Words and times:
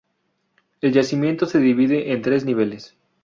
El 0.81 0.93
yacimiento 0.93 1.45
se 1.45 1.59
divide 1.59 2.11
en 2.11 2.23
tres 2.23 2.43
niveles. 2.43 2.97